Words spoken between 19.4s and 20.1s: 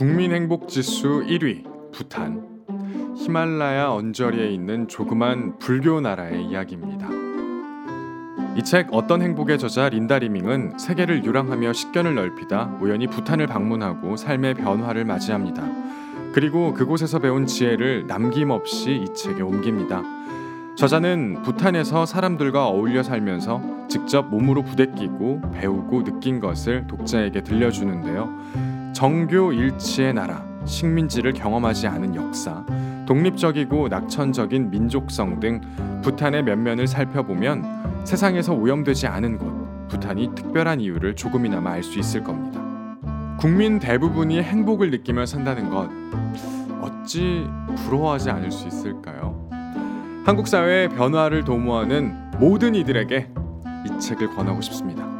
옮깁니다.